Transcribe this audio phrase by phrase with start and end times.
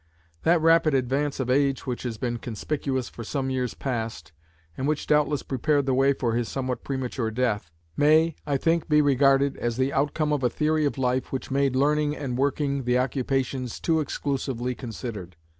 [0.41, 4.31] That rapid advance of age which has been conspicuous for some years past,
[4.75, 8.99] and which doubtless prepared the way for his somewhat premature death, may, I think, be
[8.99, 12.97] regarded as the outcome of a theory of life which made learning and working the
[12.97, 15.35] occupations too exclusively considered.